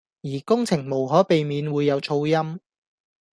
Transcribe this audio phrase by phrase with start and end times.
[0.23, 2.59] 而工程無可避免會有噪音